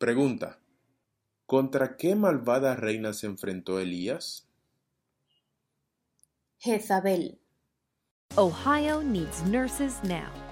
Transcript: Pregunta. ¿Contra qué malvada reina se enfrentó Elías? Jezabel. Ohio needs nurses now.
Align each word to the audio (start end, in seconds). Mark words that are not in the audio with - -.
Pregunta. 0.00 0.58
¿Contra 1.44 1.98
qué 1.98 2.14
malvada 2.14 2.74
reina 2.74 3.12
se 3.12 3.26
enfrentó 3.26 3.80
Elías? 3.80 4.48
Jezabel. 6.56 7.38
Ohio 8.34 9.02
needs 9.02 9.42
nurses 9.42 10.02
now. 10.02 10.49